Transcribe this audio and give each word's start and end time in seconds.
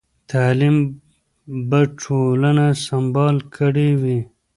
تعلیم 0.31 0.77
به 1.69 1.79
ټولنه 2.01 2.65
سمبال 2.85 3.35
کړې 3.55 3.89
وي. 4.01 4.19